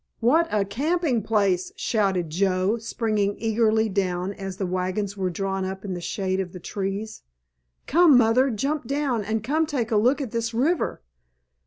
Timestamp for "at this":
10.19-10.55